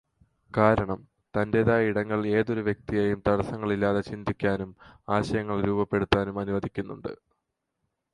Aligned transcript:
കാരണം, 0.51 0.99
തന്റേതായ 1.33 1.89
ഇടങ്ങൾ 1.89 2.25
ഏതൊരു 2.29 2.61
വ്യക്തിയെയും 2.61 3.21
തടസ്സങ്ങളില്ലാതെ 3.27 4.01
ചിന്തിക്കാനും 4.01 4.71
ആശയങ്ങൾ 5.09 5.61
രൂപപ്പെടുത്താനും 5.61 6.39
അനുവദിക്കുന്നുണ്ട്. 6.39 7.11